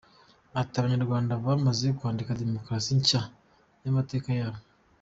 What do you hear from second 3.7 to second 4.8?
y’amateka yabo.